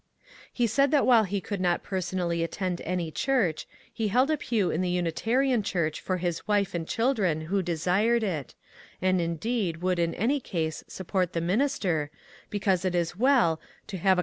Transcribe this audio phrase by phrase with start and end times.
[0.51, 4.71] He said that while he could not personally attend any church, he held a pew
[4.71, 8.55] in the Unitarian church for his wife and children who desired it,
[8.99, 12.09] and indeed would in any case support the minister,
[12.49, 14.19] because it is well '^ to have a con ^